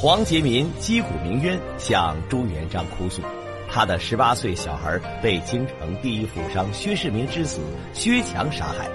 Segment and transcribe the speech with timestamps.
[0.00, 3.20] 黄杰民击鼓鸣冤，向朱元璋哭诉，
[3.68, 7.60] 他的十八岁小孩被京城第一富商薛世明之子
[7.92, 8.88] 薛强杀害，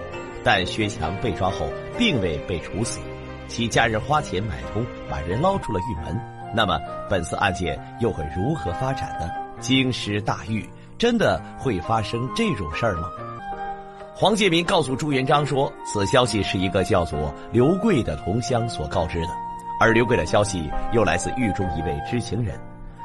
[0.45, 3.01] 但薛强被抓后并未被处死，
[3.49, 6.17] 其家人花钱买通把人捞出了狱门。
[6.55, 6.79] 那么
[7.09, 9.27] 本次案件又会如何发展呢？
[9.59, 10.65] 京师大狱
[10.97, 13.09] 真的会发生这种事儿吗？
[14.15, 19.42] 黄杰民告诉朱元璋说，此消息是一个叫做刘贵的同乡所告知的。
[19.83, 22.57] 而刘贵的消息又来自狱中一位知情人，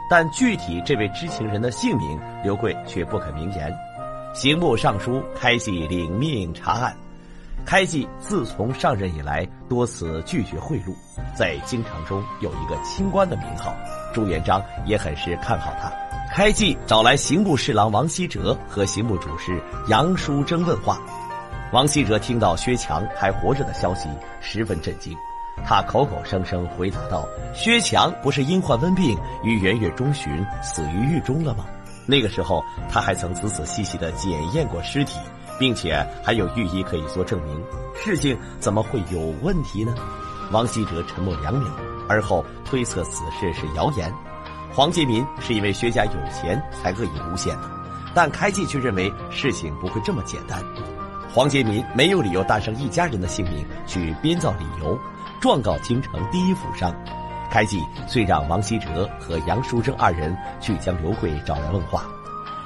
[0.08, 3.76] 但具体这位知情人的姓名，刘贵却不肯明言。
[4.32, 6.96] 刑部尚书开济领命查案，
[7.66, 10.94] 开济自从上任以来多次拒绝贿赂，
[11.34, 13.74] 在京城中有一个清官的名号，
[14.14, 15.90] 朱元璋也很是看好他。
[16.32, 21.00] 开济找来刑部侍郎王希哲和刑部主事杨叔征问话，
[21.72, 24.08] 王希哲听到薛强还活着的消息，
[24.40, 25.12] 十分震惊。
[25.66, 31.64] 他口口声声回答道：“薛强不是因患瘟病于元月中旬死于狱中了吗？
[32.06, 35.18] 那个时候他还曾仔仔细细的检验过尸体，
[35.58, 37.62] 并且还有御医可以做证明。
[37.94, 39.94] 事情怎么会有问题呢？”
[40.50, 41.70] 王希哲沉默两秒，
[42.08, 44.10] 而后推测此事是谣言。
[44.72, 47.70] 黄杰民是因为薛家有钱才恶意诬陷的，
[48.14, 50.62] 但开济却认为事情不会这么简单。
[51.30, 54.98] 黄杰民没有理由搭上一家人的性命去编造理由。
[55.40, 56.94] 状告京城第一富商，
[57.50, 62.04] 开济遂让王希哲和杨淑珍二人去将刘贵找来问话，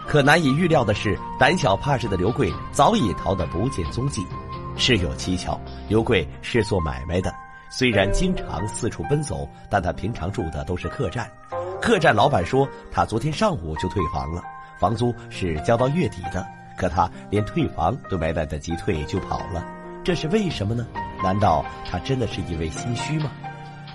[0.07, 4.27] 可难以预料的是，胆小怕事的刘贵早已逃得不见踪迹。
[4.75, 7.33] 事有蹊跷，刘贵是做买卖的，
[7.71, 11.31] 虽然经常四处奔走，但他平常住的都是客栈。
[11.79, 14.43] 客栈老板说，他昨天上午就退房了，
[14.79, 16.47] 房租是交到月底的，
[16.79, 19.63] 可他连退房都没来得及退就跑了，
[20.03, 20.87] 这是为什么呢？
[21.23, 23.31] 难道他真的是一位心虚吗？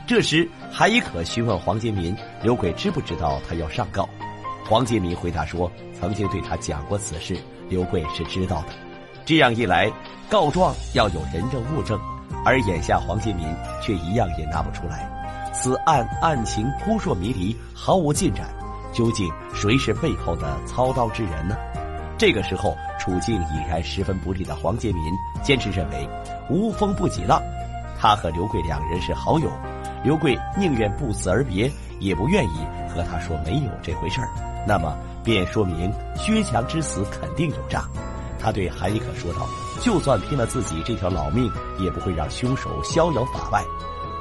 [0.07, 4.07] 这时，韩一可询问黄杰民：“刘贵知不知道他要上告？”
[4.65, 5.69] 黄杰民回答说
[5.99, 8.67] ：“曾经对他讲过此事，刘贵是知道的。”
[9.25, 9.91] 这样一来，
[10.29, 11.99] 告状要有人证物证，
[12.45, 13.45] 而眼下黄杰民
[13.81, 15.09] 却一样也拿不出来。
[15.53, 18.47] 此案案情扑朔迷离，毫无进展。
[18.93, 21.57] 究竟谁是背后的操刀之人呢？
[22.17, 25.03] 这个时候，处境已然十分不利的黄杰民
[25.43, 26.09] 坚持认为，
[26.49, 27.39] 无风不起浪。
[27.99, 29.49] 他和刘贵两人是好友，
[30.03, 32.57] 刘贵宁愿不辞而别，也不愿意
[32.93, 34.29] 和他说没有这回事儿。
[34.67, 37.87] 那么，便说明薛强之死肯定有诈。
[38.39, 39.47] 他对韩一可说道
[39.81, 43.63] ：“就算拼了自己这条老命，也不会让凶手逍遥法外。”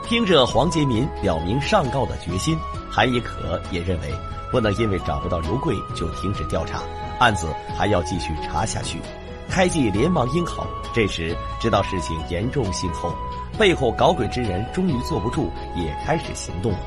[0.04, 2.56] 听着黄杰民表明上告的决心，
[2.90, 4.14] 韩一可也认为
[4.50, 6.80] 不能因为找不到刘贵就停止调查。
[7.19, 9.00] 案子还要继续查下去，
[9.49, 10.66] 开济连忙应好。
[10.94, 13.15] 这时知道事情严重性后，
[13.59, 16.78] 背后搞鬼之人终于坐不住，也开始行动了。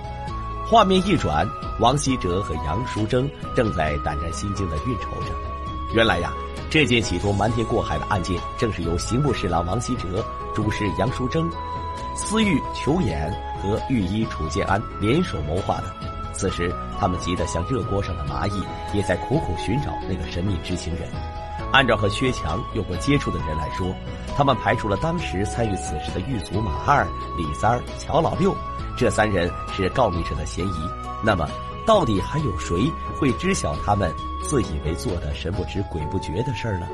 [0.68, 1.48] 画面一转，
[1.80, 5.34] 王希哲和杨淑珍正在胆战心惊的运筹着。
[5.94, 6.32] 原来呀，
[6.70, 10.24] 这件企图瞒天过海的案件，正是由刑部侍郎王希哲、
[10.54, 11.50] 主事杨淑珍、
[12.16, 16.09] 司狱裘衍和御医楚建安联手谋划的。
[16.40, 18.64] 此时，他们急得像热锅上的蚂蚁，
[18.94, 21.04] 也在苦苦寻找那个神秘知情人。
[21.74, 23.94] 按照和薛强有过接触的人来说，
[24.38, 27.06] 他们排除了当时参与此事的狱卒马二、
[27.38, 28.56] 李三、乔老六，
[28.96, 30.90] 这三人是告密者的嫌疑。
[31.22, 31.46] 那么，
[31.86, 32.90] 到底还有谁
[33.20, 34.10] 会知晓他们
[34.42, 36.88] 自以为做的神不知鬼不觉的事儿呢？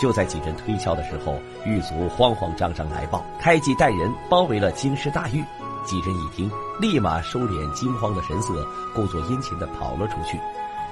[0.00, 5.44] 就在几人推敲的时候，狱卒慌慌张张来报，开济带人包围了京师大狱。
[5.84, 10.40] 几人一听，立马收敛惊慌的神色，故作殷勤地跑了出去。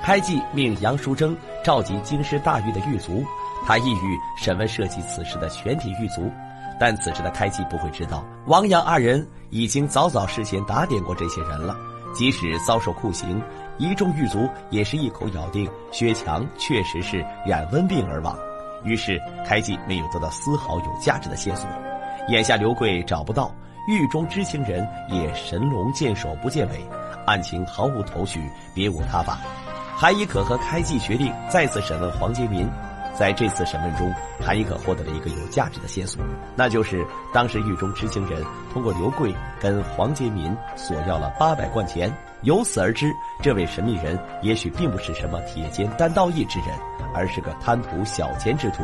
[0.03, 3.25] 开济命杨淑珍召集京师大狱的狱卒，
[3.67, 6.31] 他意欲审问涉及此事的全体狱卒。
[6.81, 11.77] 但此时的开济不会知道，王杨二人已经早早事先打点过这些人了。
[12.15, 13.43] 即使遭受酷刑，
[13.77, 18.37] 一众狱卒也是一口咬定薛强确实是染瘟病而亡。
[18.85, 21.69] 于是开济没有得到丝毫有价值的线索。
[22.29, 23.53] 眼下刘贵找不到。
[23.89, 26.87] 狱中知情人也神龙见首不见尾，
[27.25, 28.39] 案情毫无头绪，
[28.75, 29.39] 别无他法。
[29.97, 32.69] 韩一可和开济决定再次审问黄杰民。
[33.19, 36.23] 在这次审问中，韩一可获得了一个有价值的线索，
[36.55, 37.03] 那就是
[37.33, 42.13] 当时狱中知情人通过刘贵跟黄杰民索要了八百贯钱。
[42.43, 43.11] 由此而知，
[43.43, 46.69] 这位神秘人也许并不是什么铁肩担道义之人，
[47.15, 48.83] 而是个贪图小钱之徒。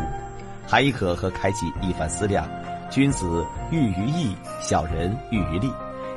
[0.66, 2.48] 韩一可和开济一番思量。
[2.94, 5.68] 君子喻于义，小人喻于利。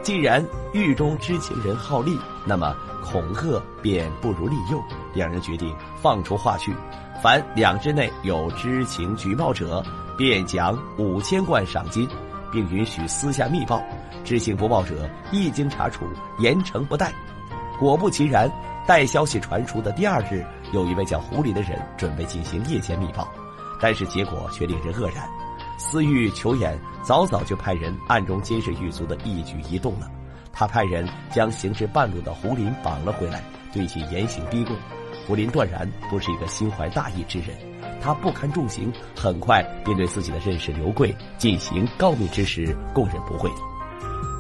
[0.04, 2.16] 既然狱中知情人好利，
[2.46, 4.80] 那么恐吓便不如利诱。
[5.12, 6.72] 两人决定放出话去：
[7.20, 9.84] 凡两日内有知情举报者，
[10.16, 12.08] 便奖五千贯赏金，
[12.52, 13.82] 并允许私下密报。
[14.24, 16.06] 知情不报者一经查处，
[16.38, 17.12] 严惩不贷。
[17.80, 18.48] 果不其然，
[18.86, 23.28] 待消息传出的第二日，有一位叫胡林的人准备进行夜间密报，
[23.82, 25.28] 但是结果却令人愕然。
[25.78, 30.10] 司狱裘衍早早就派人暗中监视狱卒的一举一动了。
[30.52, 34.76] 他派人将行至半路的胡林绑了回来，对其严刑逼供。
[35.28, 37.50] 胡林断然不是一个心怀大义之人，
[38.02, 43.50] 他不堪重刑，很快便对自己的认识刘贵进行告密之时供认不讳。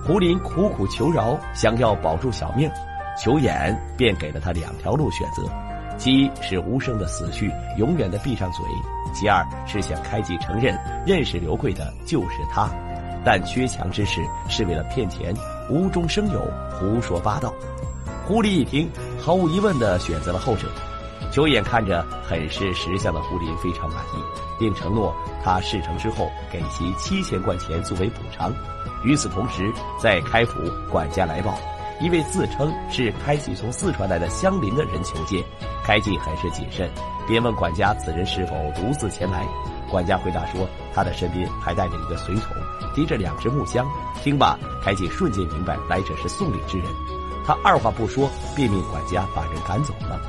[0.03, 2.69] 胡林苦苦求饶，想要保住小命。
[3.17, 5.43] 裘衍便给了他两条路选择：
[5.97, 8.63] 其一是无声的死去，永远的闭上嘴；
[9.13, 12.69] 其二是想开济承认认识刘贵的就是他。
[13.25, 15.33] 但缺强之事是为了骗钱，
[15.69, 16.39] 无中生有，
[16.79, 17.53] 胡说八道。
[18.25, 18.89] 狐狸一听，
[19.19, 20.67] 毫无疑问地选择了后者。
[21.31, 24.23] 裘衍看着很是识相的胡林，非常满意，
[24.57, 25.13] 并承诺
[25.43, 28.53] 他事成之后给其七千贯钱作为补偿。
[29.03, 29.71] 与此同时，
[30.01, 30.59] 在开府，
[30.89, 31.57] 管家来报。
[31.99, 35.43] 一位自称是开济从四川来的乡邻的人求见，
[35.83, 36.87] 开济很是谨慎，
[37.27, 39.43] 便问管家此人是否独自前来。
[39.89, 42.55] 管家回答说，他的身边还带着一个随从，
[42.93, 43.87] 提着两只木箱。
[44.23, 46.85] 听罢，开济瞬间明白来者是送礼之人，
[47.43, 50.19] 他二话不说，便命管家把人赶走了。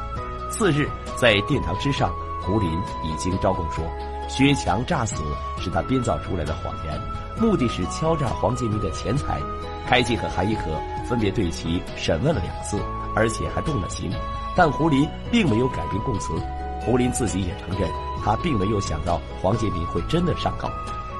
[0.51, 2.11] 次日，在殿堂之上，
[2.41, 2.71] 胡林
[3.05, 3.85] 已经招供说，
[4.27, 5.23] 薛强诈死
[5.61, 6.99] 是他编造出来的谎言，
[7.39, 9.39] 目的是敲诈黄建民的钱财。
[9.87, 10.65] 开济和韩一可
[11.09, 12.79] 分别对其审问了两次，
[13.17, 14.11] 而且还动了刑，
[14.55, 16.35] 但胡林并没有改变供词。
[16.81, 17.91] 胡林自己也承认，
[18.23, 20.71] 他并没有想到黄建民会真的上告。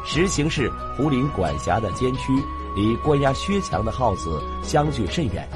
[0.05, 2.33] 实情是，胡林管辖的监区
[2.75, 5.47] 离关押薛强的号子相距甚远，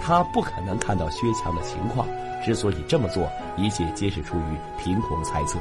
[0.00, 2.06] 他不可能看到薛强的情况。
[2.44, 5.58] 之所以这么做，一切皆是出于凭空猜测。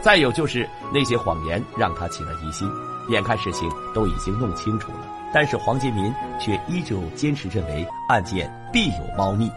[0.00, 2.68] 再有就是那些谎言让他起了疑心，
[3.12, 5.06] 眼看事情都已经弄清楚了。
[5.32, 9.50] 但是黄杰民却依旧坚持认为案件必有猫腻，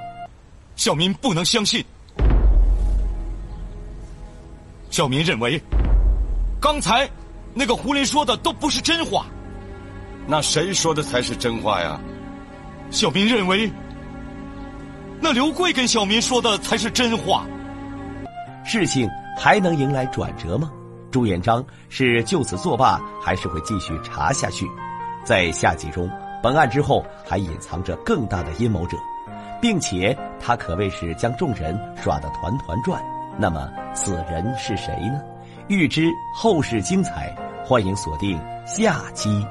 [0.75, 1.83] 小民不能相信。
[4.89, 5.61] 小民认为，
[6.61, 7.09] 刚才
[7.53, 9.25] 那个胡林说的都不是真话。
[10.27, 11.99] 那谁说的才是真话呀？
[12.89, 13.69] 小民认为，
[15.19, 17.45] 那刘贵跟小民说的才是真话。
[18.63, 20.71] 事情还能迎来转折吗？
[21.15, 24.69] 朱元璋是就此作罢，还是会继续查下去？
[25.23, 26.12] 在下集中，
[26.44, 28.97] 本案之后还隐藏着更大的阴谋者，
[29.62, 33.01] 并且他可谓是将众人耍得团团转。
[33.39, 35.21] 那么此人是谁呢？
[35.69, 37.33] 欲知后事精彩，
[37.63, 39.47] 欢迎锁定下期。